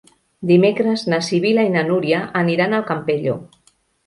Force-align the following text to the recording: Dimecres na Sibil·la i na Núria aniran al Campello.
Dimecres 0.51 1.03
na 1.13 1.19
Sibil·la 1.27 1.67
i 1.67 1.71
na 1.75 1.83
Núria 1.91 2.23
aniran 2.41 2.75
al 2.79 2.89
Campello. 2.89 3.39